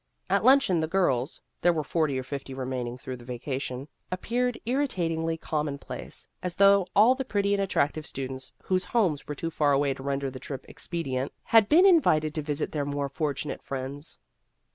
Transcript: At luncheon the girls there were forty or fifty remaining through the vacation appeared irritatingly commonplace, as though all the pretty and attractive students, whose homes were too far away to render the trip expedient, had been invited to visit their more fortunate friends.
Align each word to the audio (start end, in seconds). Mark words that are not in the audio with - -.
At 0.31 0.43
luncheon 0.43 0.79
the 0.79 0.87
girls 0.87 1.39
there 1.61 1.71
were 1.71 1.83
forty 1.83 2.17
or 2.17 2.23
fifty 2.23 2.55
remaining 2.55 2.97
through 2.97 3.17
the 3.17 3.23
vacation 3.23 3.87
appeared 4.11 4.57
irritatingly 4.65 5.37
commonplace, 5.37 6.27
as 6.41 6.55
though 6.55 6.87
all 6.95 7.13
the 7.13 7.23
pretty 7.23 7.53
and 7.53 7.61
attractive 7.61 8.07
students, 8.07 8.51
whose 8.63 8.83
homes 8.85 9.27
were 9.27 9.35
too 9.35 9.51
far 9.51 9.73
away 9.73 9.93
to 9.93 10.01
render 10.01 10.31
the 10.31 10.39
trip 10.39 10.65
expedient, 10.67 11.31
had 11.43 11.69
been 11.69 11.85
invited 11.85 12.33
to 12.33 12.41
visit 12.41 12.71
their 12.71 12.83
more 12.83 13.09
fortunate 13.09 13.61
friends. 13.61 14.17